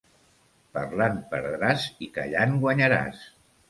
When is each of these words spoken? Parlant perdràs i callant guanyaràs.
Parlant 0.77 1.21
perdràs 1.35 1.87
i 2.09 2.11
callant 2.19 2.61
guanyaràs. 2.67 3.27